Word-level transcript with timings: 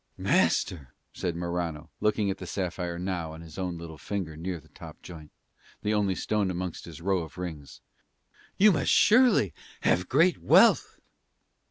"Master," 0.17 0.95
said 1.13 1.35
Morano 1.35 1.91
looking 1.99 2.31
at 2.31 2.39
the 2.39 2.47
sapphire 2.47 2.97
now 2.97 3.33
on 3.33 3.41
his 3.41 3.59
own 3.59 3.77
little 3.77 3.99
finger 3.99 4.35
near 4.35 4.59
the 4.59 4.67
top 4.69 4.99
joint, 5.03 5.29
the 5.83 5.93
only 5.93 6.15
stone 6.15 6.49
amongst 6.49 6.85
his 6.85 7.01
row 7.01 7.19
of 7.19 7.37
rings, 7.37 7.81
"you 8.57 8.71
must 8.71 8.89
surely 8.89 9.53
have 9.81 10.09
great 10.09 10.39
wealth." 10.39 10.99